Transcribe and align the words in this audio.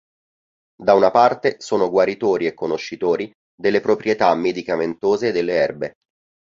Da 0.81 0.95
una 0.95 1.11
parte, 1.11 1.57
sono 1.59 1.91
guaritori 1.91 2.47
e 2.47 2.55
conoscitori 2.55 3.31
delle 3.53 3.81
proprietà 3.81 4.33
medicamentose 4.33 5.31
delle 5.31 5.53
erbe. 5.53 5.93